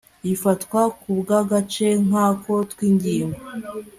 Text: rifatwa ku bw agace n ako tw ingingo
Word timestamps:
rifatwa 0.23 0.81
ku 0.99 1.09
bw 1.19 1.29
agace 1.41 1.87
n 2.09 2.11
ako 2.27 2.53
tw 2.71 2.79
ingingo 2.89 3.39